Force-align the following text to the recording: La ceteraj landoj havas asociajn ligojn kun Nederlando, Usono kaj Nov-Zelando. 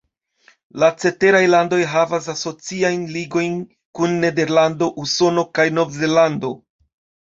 La 0.83 0.87
ceteraj 1.03 1.41
landoj 1.55 1.79
havas 1.91 2.31
asociajn 2.35 3.05
ligojn 3.19 3.63
kun 4.01 4.19
Nederlando, 4.27 4.93
Usono 5.07 5.49
kaj 5.57 5.73
Nov-Zelando. 5.81 6.57